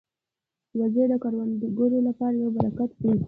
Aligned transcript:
وزې 0.77 1.03
د 1.11 1.13
کروندګرو 1.23 1.99
لپاره 2.07 2.35
یو 2.41 2.49
برکت 2.57 2.91
دي 3.01 3.11